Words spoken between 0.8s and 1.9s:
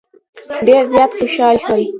زیات خوشال شول.